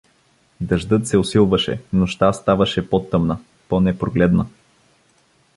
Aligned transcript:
Дъждът 0.61 1.07
се 1.07 1.17
усилваше, 1.17 1.79
нощта 1.93 2.33
ставаше 2.33 2.89
по-тъмна, 2.89 3.39
по-непрогледна. 3.69 4.45